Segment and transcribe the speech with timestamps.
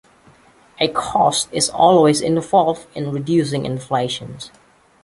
[0.79, 4.39] A cost is always involved in reducing inflation.